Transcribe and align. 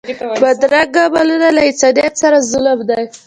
بدرنګه 0.41 1.01
عملونه 1.07 1.47
له 1.55 1.61
انسانیت 1.69 2.13
سره 2.23 2.37
ظلم 2.51 2.79
دی 2.89 3.03